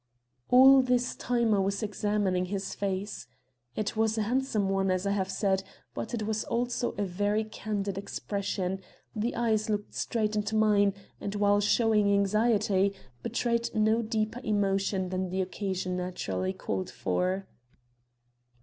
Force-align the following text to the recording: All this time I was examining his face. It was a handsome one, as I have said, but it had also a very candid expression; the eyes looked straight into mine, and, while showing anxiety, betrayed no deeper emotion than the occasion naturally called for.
All 0.49 0.81
this 0.81 1.13
time 1.15 1.53
I 1.53 1.59
was 1.59 1.83
examining 1.83 2.45
his 2.45 2.73
face. 2.73 3.27
It 3.75 3.95
was 3.95 4.17
a 4.17 4.23
handsome 4.23 4.67
one, 4.67 4.89
as 4.89 5.05
I 5.05 5.11
have 5.11 5.29
said, 5.31 5.63
but 5.93 6.15
it 6.15 6.21
had 6.21 6.43
also 6.45 6.95
a 6.97 7.03
very 7.05 7.43
candid 7.43 7.99
expression; 7.99 8.81
the 9.15 9.35
eyes 9.35 9.69
looked 9.69 9.93
straight 9.93 10.35
into 10.35 10.55
mine, 10.55 10.95
and, 11.19 11.35
while 11.35 11.59
showing 11.61 12.11
anxiety, 12.11 12.95
betrayed 13.21 13.69
no 13.75 14.01
deeper 14.01 14.41
emotion 14.43 15.09
than 15.09 15.29
the 15.29 15.39
occasion 15.43 15.97
naturally 15.97 16.51
called 16.51 16.89
for. 16.89 17.45